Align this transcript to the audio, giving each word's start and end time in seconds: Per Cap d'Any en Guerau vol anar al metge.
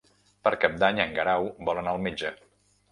Per 0.47 0.53
Cap 0.63 0.79
d'Any 0.85 1.03
en 1.05 1.15
Guerau 1.19 1.47
vol 1.71 1.85
anar 1.85 1.95
al 1.97 2.05
metge. 2.09 2.37